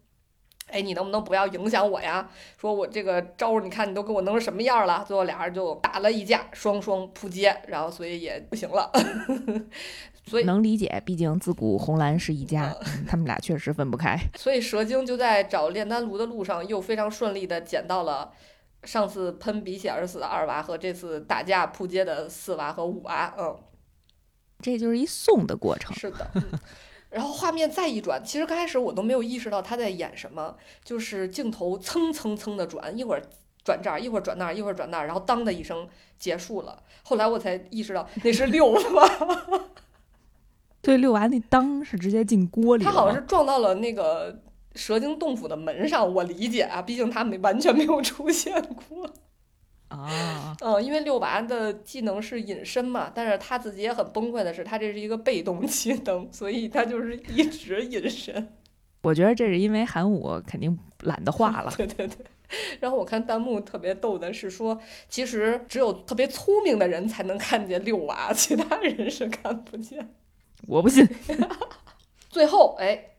[0.68, 2.28] 哎，你能不能不要影响我呀？
[2.58, 5.04] 说我这个招儿，你看你都给我弄成什么样了？
[5.06, 8.90] 最后俩人就打了一架，双双扑街，然后所以也不行了。
[10.26, 12.74] 所以能理解，毕竟自古红蓝是一家，
[13.06, 14.18] 他们俩确实分不开。
[14.36, 18.32] 所以蛇精就在找炼丹炉的路上，又非常顺利的捡到了
[18.84, 23.34] 上次喷鼻血而死的二娃和这次打架扑街的四娃和五娃。
[23.38, 23.54] 嗯，
[24.62, 25.94] 这就是一送的过程。
[25.94, 26.30] 是的。
[27.14, 33.22] 然后画面再一转，其实刚开始我都没有意识到他在演什么，就是镜头蹭蹭蹭的转，一会儿
[33.64, 36.82] 转这儿，一会儿转那儿，一会儿转那儿，然后当的一声结束了。
[37.04, 39.08] 后来我才意识到那是六娃。
[40.82, 42.90] 对，六娃那当是直接进锅里了。
[42.90, 44.36] 他好像是撞到了那个
[44.74, 49.08] 蛇精洞府的门上，我理解啊，毕竟他没完全没有出现过。
[49.98, 58.54] 啊，嗯，因为六娃的技能是隐身嘛，但是他自己也很崩溃的是，他这是一个被动技能，所以他就是一直隐身。
[59.02, 61.72] 我觉得这是因为韩武肯定懒得画了。
[61.76, 62.16] 对对对。
[62.80, 70.14] 然后我看弹幕特别逗的是说，其实只有特别聪明的人才能看见六娃，其他人是看不见。
[70.66, 71.06] 我不信。
[72.30, 73.13] 最后，哎。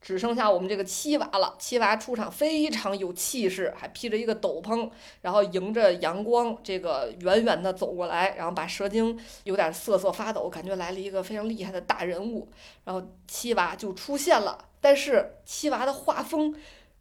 [0.00, 1.54] 只剩下我们这个七娃了。
[1.58, 12.48] 七娃出场非常有气势，还披着一个斗篷，然后迎着阳光，这个远远的走过来，然后把蛇精有点瑟瑟发抖，感觉来了一个非常厉害的大人物。
[12.84, 16.54] 然后七娃就出现了，但是七娃的画风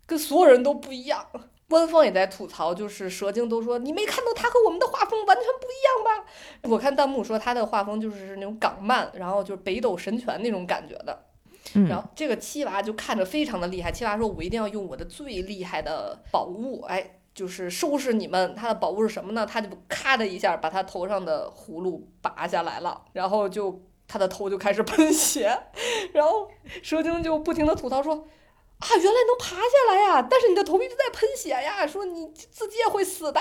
[0.05, 1.25] 跟所有人都不一样。
[1.69, 6.25] 官方也在吐槽，就是蛇精都说你没看到他和我们的画风完全不一样吧？
[6.63, 11.25] 我看弹幕说他的画风就是那种港漫，然后就是北斗神拳那种感觉的。
[11.88, 13.91] 然后这个七娃就看着非常的厉害。
[13.91, 18.55] 七娃说：“我一定要用我的最厉害的宝物，哎，就是收拾你们。
[18.55, 19.45] 他的宝物是什么呢？
[19.45, 25.58] 他就咔的一下把他头上的葫芦拔下来了，然后就他的头就开始喷血。
[26.13, 26.49] 然后
[26.82, 30.27] 蛇精就不停的吐槽说：啊，原来能爬下来呀！
[30.29, 33.39] 但是你的头一直在喷血呀，说你自己也会死的。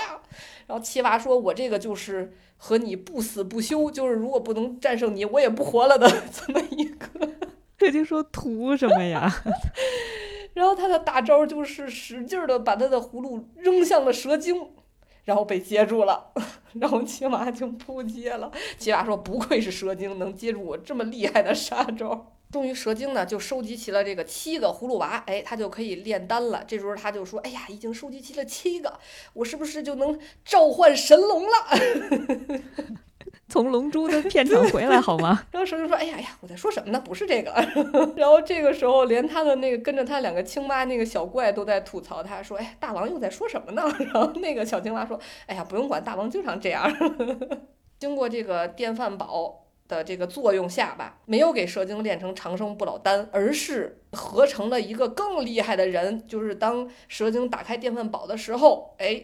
[0.67, 7.07] 然后七娃说：我这个就是和你不死不休，就是如果不能战胜你，我也不活了的 这么一个。”
[7.79, 9.33] 这就说图什么呀？
[10.53, 14.67] 然后他的大招就是使劲的把他的葫芦扔向了蛇精，
[15.23, 16.31] 然后被接住了，
[16.79, 18.51] 然后七娃就扑街了。
[18.77, 26.63] 七娃说：“不愧是蛇精，能接住我这么厉害的杀招。”终于，蛇精呢就收集齐了这个七个葫芦娃，哎，他就可以炼丹了。
[26.67, 28.99] 这时候他就说：“哎呀，已经收集齐了七个，
[29.33, 31.51] 我是不是就能召唤神龙了？”
[33.49, 35.43] 从龙珠的片场回来好吗？
[35.51, 37.01] 然后蛇精说：“哎呀呀，我在说什么呢？
[37.03, 37.51] 不是这个。
[38.15, 43.83] ”然后这个时候，连他的那个跟着他两个青蛙那个小怪都在吐槽他，说：“哎，大王又在说什么呢？”
[44.13, 46.87] 然后那个小青蛙说：“哎呀，不用管，大王经常这样。
[47.99, 56.27] ”经过这个电饭煲的这个作用下吧，没有给蛇精炼成长生不老丹，而是合成了一个更厉害的人。
[56.27, 59.23] 就是当蛇精打开电饭煲的时候，哎。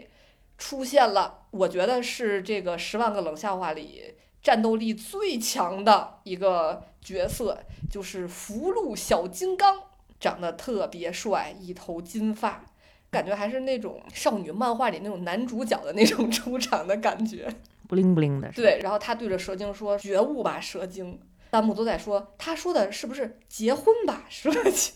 [0.57, 7.57] 出现了，我觉得是这个《十万个冷笑话》里战斗力最强的一个角色，
[7.89, 9.79] 就是福禄小金刚，
[10.19, 12.65] 长得特别帅，一头金发，
[13.09, 17.47] 感觉还是那种少女漫画里那种男主角的那种 出场的感觉，
[17.87, 18.51] 不灵不灵的。
[18.51, 21.19] 对，然后他对着蛇精说：“觉悟吧，蛇精。”
[21.51, 24.93] 弹幕都在说，他说的是不是结婚吧，蛇精？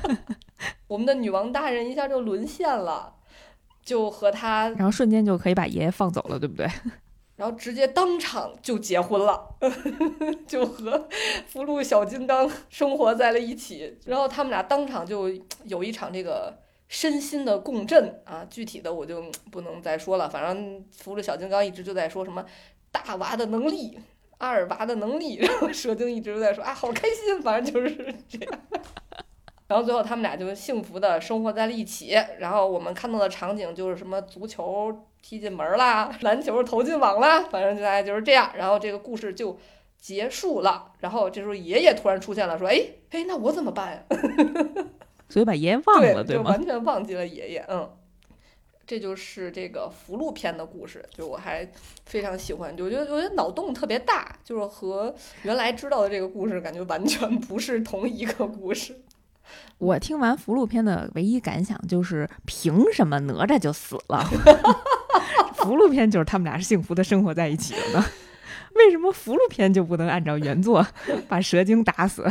[0.88, 3.14] 我们的女王大人一下就沦陷了。
[3.84, 6.66] 就和他，然后瞬间就可以把爷爷放走了，对不对？
[7.36, 9.56] 然后直接当场就结婚了，
[10.46, 11.08] 就和
[11.46, 13.96] 福禄小金刚生活在了一起。
[14.04, 15.30] 然后他们俩当场就
[15.64, 20.28] 有一场这个身心的共振啊，具体的我就不能再说了。
[20.28, 22.44] 反正福禄小金刚一直就在说什么
[22.92, 23.98] 大娃的能力，
[24.36, 28.60] 二娃的能力，然后蛇精一直都在说啊，好开心，反正就是这样。
[29.70, 32.16] 然后最后他们俩就幸福的生活在了一起。
[32.40, 38.50] 然后我们看到的场景就是什么足球踢进门啦，篮球投进网啦，反正大概就是这样。
[38.56, 39.56] 然后这个故事就
[39.96, 40.90] 结束了。
[40.98, 44.02] 然后这时候爷爷突然出现了，说：“哎哎，那我怎么办呀？”
[45.30, 46.50] 所以把爷爷忘了，对吗？
[46.50, 47.64] 完全忘记了爷爷。
[47.68, 47.88] 嗯，
[48.84, 51.70] 这就是这个福禄篇的故事，就我还
[52.06, 52.76] 非常喜欢。
[52.76, 59.00] 就我觉得我觉得脑洞特别大，就是和原来知道的这个故事感觉完全不是同一个故事。
[59.78, 64.24] 我听完福禄篇的唯一感想就是，凭什么哪吒就死了？
[65.56, 68.04] 福禄篇就是他们俩是幸福的生活在一起的呢？
[68.76, 70.86] 为什么福禄篇就不能按照原作
[71.28, 72.24] 把蛇精打死？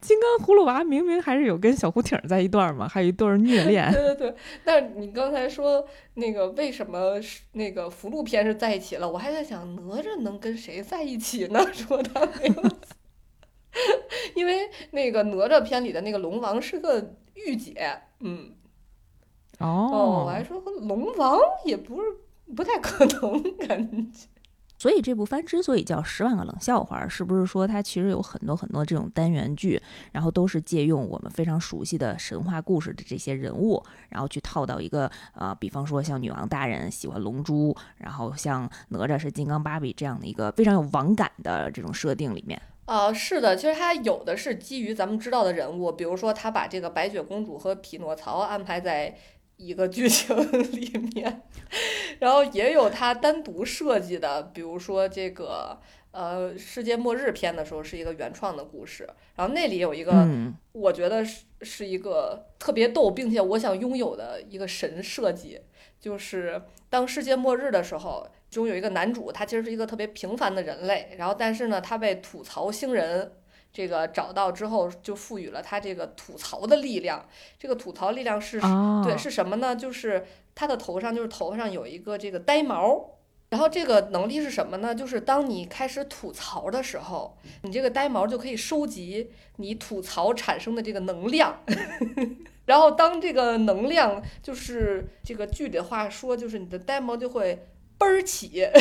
[0.00, 3.92] 金刚葫芦娃明明还是有跟小胡挺在一段嘛，还有一对虐恋。
[3.92, 7.20] 对对对，但你刚才说那个为什么
[7.52, 9.08] 那个福禄篇是在一起了？
[9.08, 11.64] 我还在想哪吒能跟谁在一起呢？
[11.72, 12.62] 说他没有，
[14.42, 18.50] 因为那个哪吒篇里的那个龙王是个御姐，嗯，
[19.60, 22.08] 哦，我还说龙王也不是
[22.56, 24.26] 不太可能 感觉。
[24.76, 42.60] 所以这部番之所以叫《十万个冷笑话》，是不是说它其实有很多很多这种单元剧，然后都是借用我们非常熟悉的神话故事的这些人物，然后去套到一个呃，比方说像女王大人喜欢龙珠，然后像哪吒是金刚芭比这样的一个非常有网感的这种设定里面。
[42.84, 49.16] 啊，是的，其实它有的是基于咱们知道的人物，比如说他把这个白雪公主和匹诺曹安排在。
[49.58, 50.36] 一个剧情
[50.72, 51.42] 里面，
[52.18, 55.78] 然后也有他单独设计的，比如说这个
[56.10, 60.26] 呃世界末日篇的时候是一个原创的故事，然后那里有一个
[60.72, 65.60] 我觉得是是一个特别逗，并且我想拥有的一个神设计，
[66.00, 73.32] 就是当世界末日的时候，中有一个男主，他其实是一个特别平凡的人类，然后但是呢，他被吐槽星人。
[73.74, 77.26] 这个找到之后，就赋予了他这个吐槽的力量。
[77.58, 78.60] 这个吐槽力量是，
[79.02, 79.74] 对，是什么呢？
[79.74, 83.16] 就是他的头上，就是头上有一个这个呆毛。
[83.48, 84.94] 然后这个能力是什么呢？
[84.94, 91.62] 就是当你开始吐槽的时候，你这个呆毛就可以收集你吐槽产生的这个能量。
[92.66, 97.66] 然后当这个能量，就是这个剧里的话说，就是你的呆毛就会
[97.98, 98.68] 嘣儿起。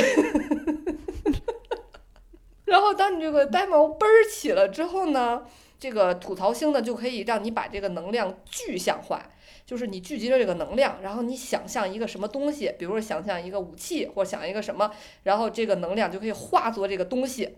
[2.65, 5.45] 然后，当你这个呆毛嘣儿起了之后呢，
[5.77, 9.29] 这个吐槽星呢就可以让你把这个能量具象化，
[9.65, 14.89] 就是你聚集了这个能量，然后你想象一个什么东西，比如说想象一个武器，或想一个什么，
[15.23, 17.57] 然后这个能量就可以化作这个东西。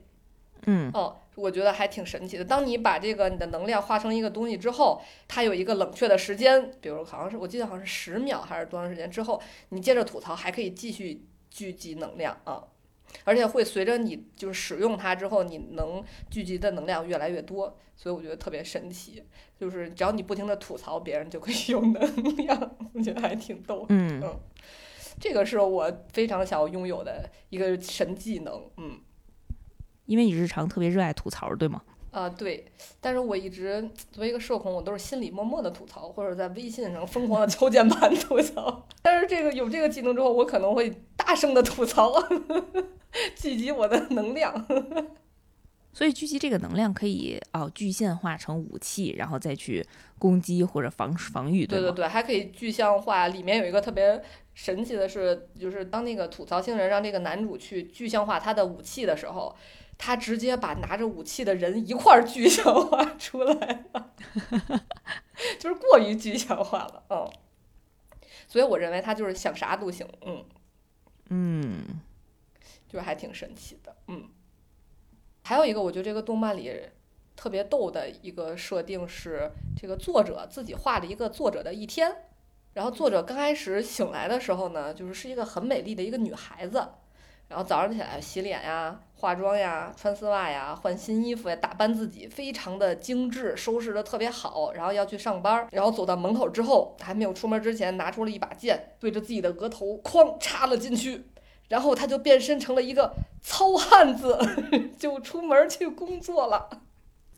[0.65, 2.43] 嗯，哦，我觉得还挺神奇的。
[2.45, 9.39] 当你把这个你的能量化成一个东西之后，它有一个冷却的时间，比如好像是我记得好像是十秒还是多长时间之后，
[9.69, 12.63] 你接着吐槽还可以继续聚集能量啊。
[13.25, 19.23] 而且会随着你就是使用它之后，你能聚集的能量越来越多，所以我觉得特别神奇。
[19.59, 23.85] 就是只要你不停的吐槽别人，就可以 有能量，我觉得还挺逗。
[23.89, 24.39] 嗯嗯，
[25.19, 28.67] 这个是我非常想要拥有的一个神技能。
[28.77, 28.99] 嗯，
[30.05, 31.83] 因为你日常特别热爱吐槽，对吗？
[32.13, 32.65] 啊，对。
[33.01, 38.87] 但是我一直作为一个社恐，我都是心里默默的吐槽，或者在微信上疯狂的敲键盘吐槽。
[39.03, 42.13] 但是这个有这个技能之后，我可能会大声的吐槽。
[43.35, 44.65] 聚集我的能量，
[45.93, 49.85] 所以聚集这个能量可以哦具现化成武器，然后再去
[50.17, 53.27] 攻击或者防防御，对对对，还可以具象化。
[53.27, 54.19] 里面有一个特别
[54.55, 59.55] 神奇的是，就是当那个吐槽星人让这个男主去具象化他的武器的时候，
[59.97, 64.13] 他直接把拿着武器的人一块儿具象 化出来了，
[65.59, 67.29] 就是过于具象化了，嗯。
[68.47, 70.45] 所以我认为他就是想啥都行，嗯
[71.29, 72.01] 嗯。
[72.87, 74.29] 就是还挺神奇的，嗯，
[75.41, 76.71] 还有一个我觉得这个动漫里
[77.35, 82.15] 特别逗的一个设定是，这个作者自己画了一个作者的一天，
[82.73, 86.87] 然后作者刚开始醒来的时候呢，就是是一个很美丽的一个女孩子，
[87.47, 101.23] 然后早上起来洗脸呀、化妆呀、穿丝袜呀、换新衣服呀、打扮自己，非常的精致，收拾的特别好，然后要去上班，然后走到门口之后，还没有出门之前，拿出了一把剑，对着自己的额头哐插了进去。
[101.69, 104.37] 然后他就变身成了一个糙汉子，
[104.99, 106.67] 就出门去工作了。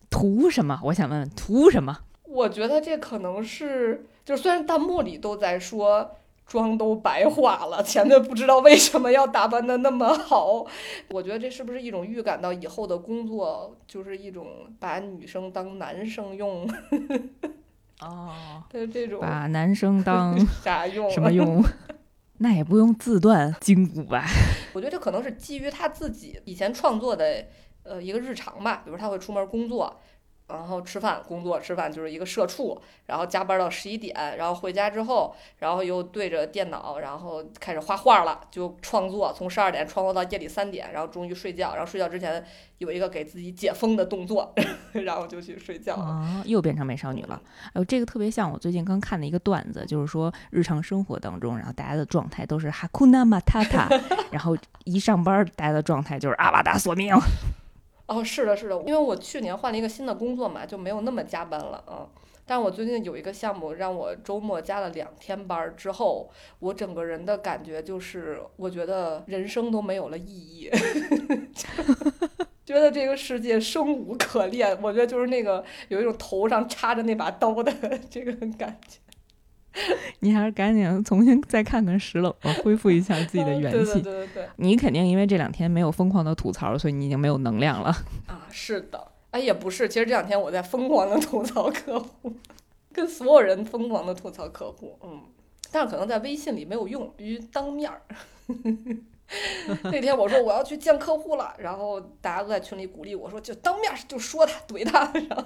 [0.10, 0.82] 图什么？
[0.86, 2.00] 我想问问，图什么？
[2.24, 6.16] 我觉得这可能是，就虽然弹幕里都在说
[6.46, 10.66] 妆都白化了，前面不知道为什么要打扮的那么好。
[11.10, 14.48] 我觉得这是不是一种预感到以后的工作就是一种
[14.80, 16.70] 把女生当男生用？
[18.02, 21.10] 哦， 的这种把男生当 啥用？
[21.10, 21.64] 什么用？
[22.40, 24.26] 那也不用自断筋骨吧？
[24.74, 27.46] 我觉得这可能是基于他自己以前创作的，
[27.84, 28.82] 呃，一个日常吧。
[28.84, 30.02] 比如他会出门工作，
[30.48, 42.46] 然后吃饭工作吃饭就是一个社畜，然后加班到十一点，然后回家之后，然后又对着电脑，然后开始画画了，就创作，从十二点创作到夜里三点，然后终于睡觉，然后睡觉之前
[42.78, 44.54] 有一个给自己解封的动作，
[44.94, 46.04] 然后就去睡觉了。
[46.04, 47.42] 啊，又变成美少女了。
[47.68, 53.90] 哎呦，这个特别像我最近刚看的一个段子，就是说日常生活当中，然后大家的状态都是哈库纳马塔塔，
[54.32, 57.16] 然后一上班大家的状态就是阿瓦达索命。
[58.08, 62.08] 哦，是的，是的，因为我去年换了一个新的工作嘛，就没有那么加班了啊。
[62.48, 66.30] 但我最近有一个项目让我周末加了两天班儿之后，
[66.60, 70.70] 我整个人的感觉就是，我觉得人生都没有了意义，
[72.64, 74.78] 觉得这个世界生无可恋。
[74.84, 77.74] 我觉得就是那个有一种头上插着那把刀的
[78.12, 79.00] 这个感觉。
[80.20, 83.94] 你还是赶紧重新再看看石冷吧，恢复一下自己的元气。
[83.94, 84.48] 对对对对。
[84.56, 87.90] 你肯定因为这两天没有疯狂的吐槽，所以你已经没有能量了。
[88.28, 89.08] 啊，是的。
[89.32, 92.34] 哎，也不是，其实这两天我在疯狂的吐槽客户，
[92.94, 94.98] 跟所有人疯狂的吐槽客户。
[95.04, 95.22] 嗯，
[95.72, 98.02] 但是可能在微信里没有用，必须当面儿。
[99.84, 105.12] 那天我说我要去见客户了，然后大家都在群里鼓励我说，就当面就说他，怼他。
[105.28, 105.46] 然后。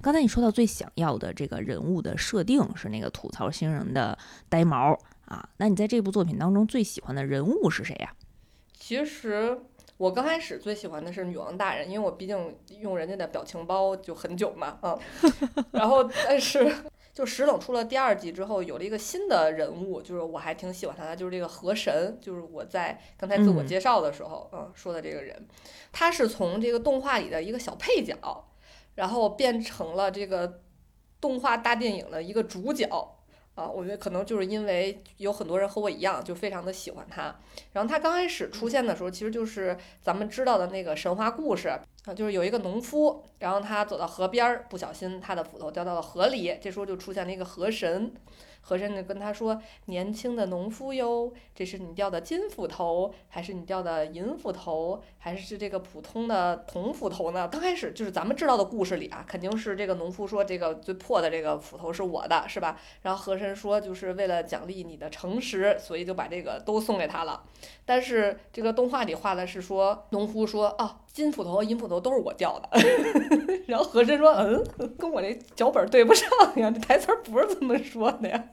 [0.00, 4.16] 刚才你说到最想要的这个人物的设定是那个吐槽星人的
[4.48, 8.14] 呆毛啊，那你在这部作品当中最喜欢的人物是谁呀？
[8.72, 9.60] 其实
[9.96, 14.98] 我刚开始最喜欢的是女王大人，因为我毕竟用人家的表情包就很久嘛，嗯，
[15.72, 16.72] 然后但是
[17.12, 25.48] 就石冷出了第二季之后，有了一个新的人物，就是我还挺喜欢他的，就是这个河神，就是我在刚才自我介绍的时候，嗯，说的这个人，
[25.90, 28.16] 他是从这个动画里的一个小配角。
[28.98, 30.60] 然后变成了这个
[31.20, 32.84] 动画大电影的一个主角
[33.54, 33.64] 啊！
[33.68, 37.32] 我觉得可能就是因为有很多人和我一样，就非常的喜欢他。
[37.72, 41.80] 然后他刚开始出现的时候，其实就是咱们知道的那个神话故事啊，
[42.12, 48.12] 就是有一个农夫，然后他走到河边儿，不小心他的斧头掉到了河里，这时候就出现了一个河神。
[48.68, 49.58] 和珅就跟他说
[49.88, 67.42] ：“年轻的农夫哟，这是你掉的金斧头，还是你掉的银斧头，还是这个普通的铜斧头呢？”刚开始就是咱们知道的故事里啊，肯定是这个农夫说：“这个最破的这个斧头是我的，是吧？”然后和珅说：“就是为了奖励你的诚实，所以就把这个都送给他了。”
[67.86, 72.68] 但是这个动画里画的是说，农夫说：“啊。”金斧头和、银斧头都是我掉的，
[73.66, 74.64] 然后和珅说：“嗯，
[74.96, 78.44] 跟我这脚本对不上呀，这台词不是这么说的呀。”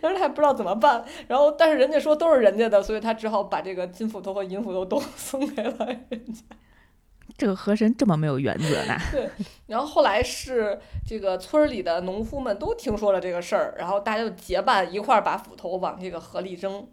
[0.00, 6.42] 但是他还不知道怎么办，然后但是人家说都是人家的，所以他只好把这个金斧头和银斧头都 送给了人家。
[7.36, 8.96] 这个和珅这么没有原则呢？
[9.10, 9.28] 对。
[9.66, 16.86] 然后后来是这个村里的农夫们都听说了这个事儿，然后大家就结伴一块儿把斧头往这个河里扔，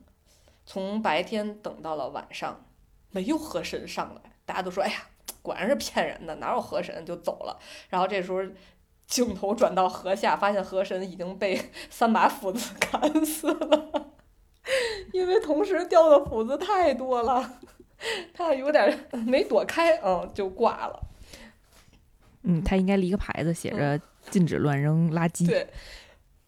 [0.66, 2.66] 从白天等到了晚上，
[3.12, 4.96] 没有和珅上来，大家都说：“哎呀。”
[5.42, 7.60] 果然是骗人的，哪有河神就走了。
[7.90, 8.40] 然后这时候
[9.08, 14.12] 镜头转到河下，发现河神已经被 三把斧子 砍死了，
[15.12, 17.60] 因为同时掉的斧子太多了，
[18.34, 21.00] 他有点没躲开，嗯，就挂了。
[22.44, 25.46] 嗯，他应该立个牌子，写着禁止乱扔垃圾。
[25.46, 25.68] 对。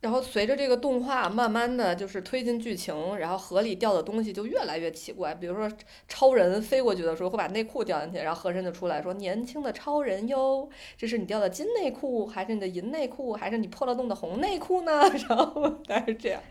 [0.04, 5.34] 然后随着这个动画慢慢的就是推进剧情，然后河里掉的东西就越来越奇怪。
[5.34, 5.72] 比如说
[6.10, 16.41] 超人飞过去的时候会把内裤掉进去，然后河神就出来说：“年轻的超人哟，这是你掉的金内裤，还是你的银内裤，还是你破了洞的红内裤呢？” 然后大是这样，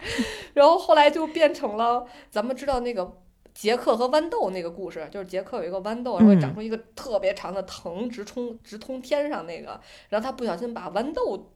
[0.55, 3.19] 然后后来就变成了咱们知道那个
[3.53, 9.79] 杰克和豌豆那个故事，就是杰克有一个豌豆，然后长出一个特别长的藤，直冲直通天上那个，
[10.09, 11.52] 然后他不小心把豌豆。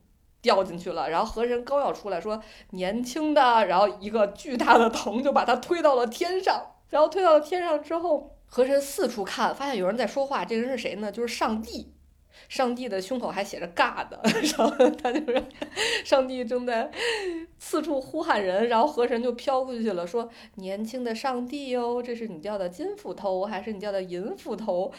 [0.47, 2.41] 掉进去了，然后河神刚要出来说
[2.71, 11.11] 年轻的，然后一个巨大的藤就把他推到了天上，然后推到了天上之后，河神四处看，发现有人在说话，这个人是谁呢？
[11.11, 11.93] 就是上帝，
[12.49, 14.21] 上帝的胸口还写着尬”的
[14.57, 15.43] 然后他就是
[16.05, 16.89] 上帝正在
[17.59, 24.93] 四处呼喊人，然后河神就飘过去了，说年轻的上帝哟，这是你掉的金斧头还是你掉的银斧头？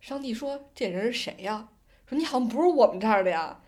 [0.00, 1.70] 上帝说这人是谁呀？
[2.06, 3.58] 说你好像不是我们这儿的呀。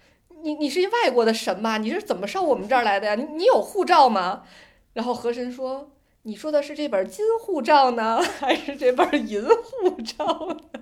[0.42, 1.78] 你你是一外国的神吧？
[1.78, 3.14] 你是怎么上我们这儿来的呀？
[3.14, 4.44] 你你有护照吗？
[4.92, 5.90] 然后河神说
[6.22, 10.80] ：“你说的是这本金护照呢， 还是这本银护照呢？”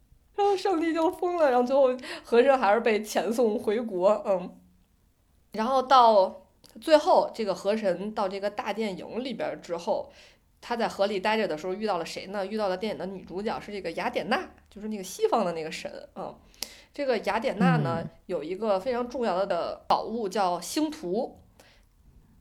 [0.36, 1.88] 然后上帝就疯了，然后最后
[2.22, 4.22] 河神还是被遣送回国。
[4.26, 4.54] 嗯，
[5.52, 6.42] 然后到
[6.80, 10.12] 最后，这个河神到这个大电影里边之后，
[10.60, 12.44] 他在河里待着的时候遇到了谁呢？
[12.46, 15.90] 遇到了电影的女主角是这个雅典娜，就是那个西方的那个神。
[16.14, 16.34] 嗯。
[16.92, 21.38] 这个雅典娜呢，有一个非常重要的宝物叫星图。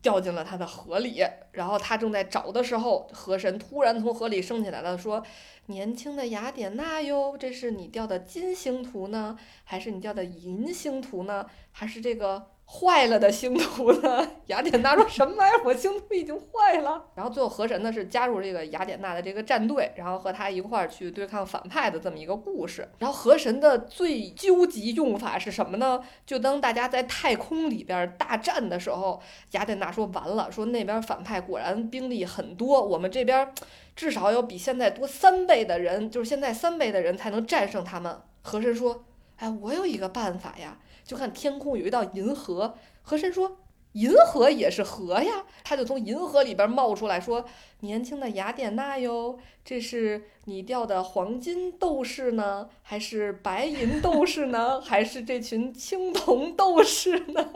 [0.01, 1.25] 掉进了他的河里。
[1.53, 5.25] 然后他正在找的时候，河神突然从河里升起来了，说
[5.65, 11.49] ：“年轻的雅典娜哟，这是你掉的金星图呢，还是你掉的银星图呢？
[11.71, 14.27] 还是这个？”坏了的星图呢？
[14.47, 15.61] 雅典娜说什么玩意儿？
[15.63, 17.05] 我星图已经坏了。
[17.13, 22.89] 然后最后河神呢是加入这个雅典娜的这个战队，然后和他一块儿去对抗反派的这么一个故事。
[22.97, 26.01] 然后河神的最究极用法是什么呢？
[26.25, 33.47] 就当大家在太空里边大战的时候，雅典娜说完了，说那边反派果然兵力很多，我们这边
[33.95, 38.19] 至少要比现在多三倍的人，就是现在三倍的人才能战胜他们。
[38.41, 39.05] 河神说
[39.37, 43.59] ：“哎，我有一个办法呀。”就看天空有一道银河，河神说
[43.93, 47.45] ：“银河也是河呀。”他就从银河里边冒出来说
[47.81, 57.53] ：“年轻的雅典娜哟，这是你掉的黄金斗士呢，还是白银斗士呢， 还是这群青铜斗士呢？”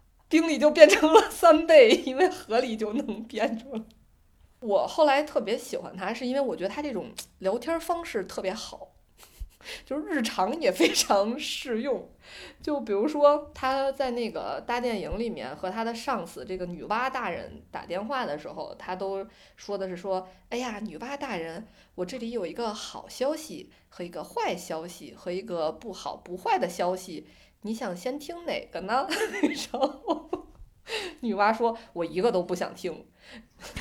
[0.30, 3.82] 兵力就变成了三倍，因为河里就能变出来。
[4.60, 8.93] 我后来特别喜欢他，是因为我觉得他这种聊天方式特别好。
[9.84, 12.08] 就是日常也非常适用，
[12.62, 27.26] 就比如说他在那个大电影里面和他的上司这个女娲大人打电话的时候，他都说的是说，哎呀，女娲大人，我这里有一个好消息和一个坏消息和一个不好不坏的消息，
[27.62, 29.06] 你想先听哪个呢？
[29.72, 30.30] 然后
[31.20, 33.06] 女娲说，我一个都不想听。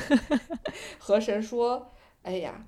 [0.97, 2.65] 河神说，哎呀。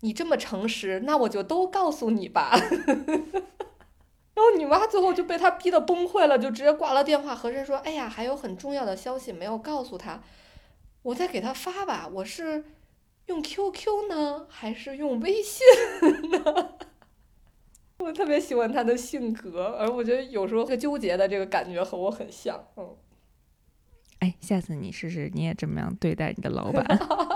[0.00, 2.52] 你这么诚实，那我就都告诉你吧。
[4.34, 7.34] 然后你妈最后就被他逼得崩溃了，就直接挂了电话。
[7.34, 10.22] 和珅说：“哎呀，还有很重要的消息没有告诉他，
[11.02, 12.06] 我再给他发吧。
[12.12, 12.64] 我是
[13.26, 15.64] 用 QQ 呢，还是用微信
[16.30, 16.74] 呢？”
[17.98, 22.62] 我特别喜欢他的性格，而我觉得有时候个纠结的这个感觉和我很像。
[22.76, 22.94] 嗯，
[24.18, 26.84] 哎，下次你试试，你也这么样对待你的老板。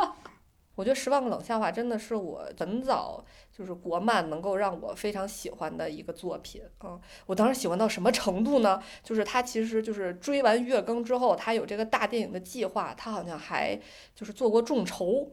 [0.80, 3.22] 我觉得《十万个冷笑话》真的是我很早
[3.52, 6.98] 就是国漫能够让我非常喜欢的一个作品啊！
[7.26, 8.82] 我当时喜欢到什么程度呢？
[9.02, 13.78] 就是他其实就是追完月更之后，他有这个大电影的计划，他好像还
[14.14, 15.30] 就是做过众筹，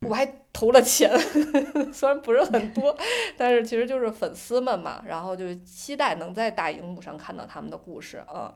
[0.00, 1.16] 我还投了钱，
[1.94, 2.96] 虽然不是很多，
[3.36, 8.52] 但是其实就是粉丝们嘛，然后就期待能在大荧幕上看到他们的故事啊。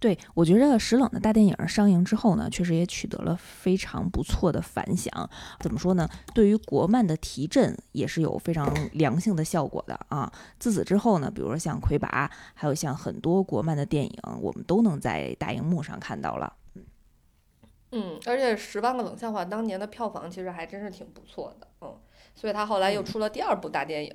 [0.00, 5.12] 对，我觉着石冷的大电影上映之后呢，确实也取得了非常不错的反响。
[5.58, 6.08] 怎么说呢？
[6.32, 10.32] 对于国漫的提振也是有非常良性的效果的啊。
[10.58, 16.52] 自此之后呢，比如说像《魁拔》，还有像很多国漫的电影，我们都能在大荧幕上看到了。
[17.90, 21.94] 嗯，而且《十万个冷笑话》当年的票房其实还真是挺不错的，嗯。
[22.38, 24.14] 所以他后来又出了第二部大电影，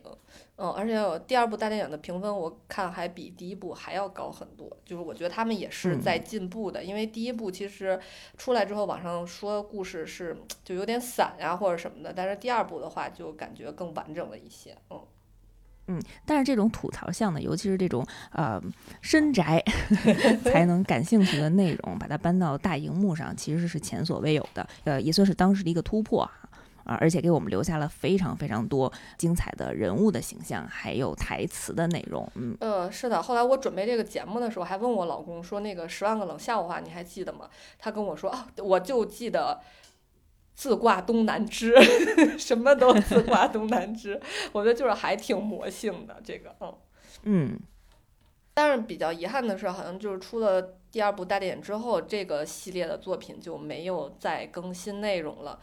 [0.55, 7.99] 嗯，而且第二部大电影的评分我看还比第一部还要高很多，就是我觉得他们也是在进步的，因为第一部其实
[8.37, 15.01] 出来之后网上说故事是就有点散呀或者什么的，但是第二部的话就感觉更完整了一些，嗯。
[15.87, 18.57] 嗯，但是这种吐槽向的，尤其是这种呃
[19.01, 19.61] 深宅
[20.45, 26.21] 才能感兴趣的内容，把它搬到大荧幕上，其实是前所未有的，呃，也算是当时的一个突破。
[26.21, 26.31] 啊，
[26.85, 32.29] 而且给我们留下了非常非常多精彩的人物的形象，还有台词的内容。
[32.35, 33.21] 嗯，呃，是的。
[33.21, 39.59] 后来我准备这个节目的时候，还问我老公说：“那个十万个冷笑话，你还记得吗？”他跟我说：“啊，我就记得
[40.53, 41.75] 自挂东南枝，
[42.37, 44.19] 什么都自挂东南枝。”
[44.51, 46.73] 我觉得就是还挺魔性的这个，嗯
[47.23, 47.59] 嗯。
[48.55, 55.59] 但是比较遗憾的是，好像就是出了第二部大电影之后，这个系列的作品就没有再更新内容了。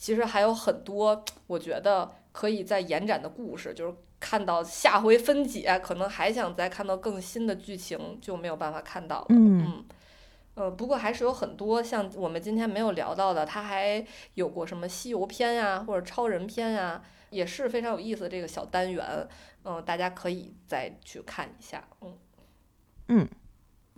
[0.00, 9.26] 其实还有很多，我觉得可以再延展的故事，就是看到下回分解，可能还想再看到更新的剧情，就没有办法看到了。
[9.28, 9.84] 嗯，
[10.54, 14.02] 呃，不过还是有很多像我们今天没有聊到的，它还
[14.34, 19.28] 有过什么西游篇呀，或者超人篇呀，也是非常有意思的这个小单元。
[19.64, 21.86] 嗯，大家可以再去看一下。
[22.00, 22.16] 嗯，
[23.08, 23.28] 嗯。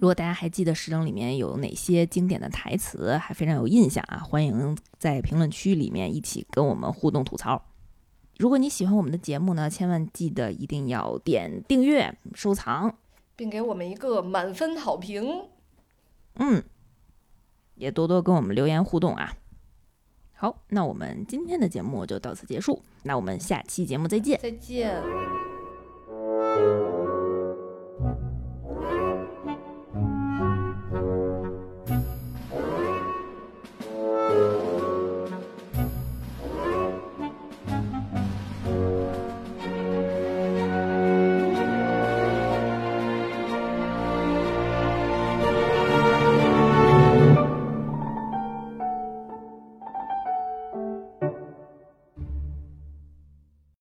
[0.03, 7.63] 如果大家还记得《石冷》里面有哪些经典的台词，还非常有印象啊，欢迎在评论区里面一起跟我们互动吐槽。
[8.37, 12.93] 如果你喜欢我们的节目呢，千万记得一定要点订阅、收藏，
[13.37, 15.45] 并给我们一个满分好评。
[16.35, 16.65] 嗯，
[17.77, 19.37] 也多多跟我们留言互动啊。
[20.33, 24.41] 好，那我们今天的节目就到此结束，那我们下期节目再见。
[24.43, 25.01] 再见。